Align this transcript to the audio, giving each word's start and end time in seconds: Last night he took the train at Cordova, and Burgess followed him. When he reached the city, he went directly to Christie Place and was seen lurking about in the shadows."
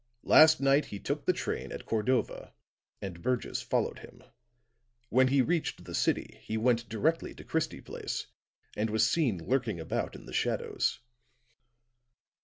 Last 0.23 0.59
night 0.59 0.85
he 0.85 0.97
took 0.97 1.27
the 1.27 1.31
train 1.31 1.71
at 1.71 1.85
Cordova, 1.85 2.55
and 3.03 3.21
Burgess 3.21 3.61
followed 3.61 3.99
him. 3.99 4.23
When 5.09 5.27
he 5.27 5.43
reached 5.43 5.83
the 5.83 5.93
city, 5.93 6.39
he 6.41 6.57
went 6.57 6.89
directly 6.89 7.35
to 7.35 7.43
Christie 7.43 7.81
Place 7.81 8.25
and 8.75 8.89
was 8.89 9.05
seen 9.07 9.37
lurking 9.37 9.79
about 9.79 10.15
in 10.15 10.25
the 10.25 10.33
shadows." 10.33 11.01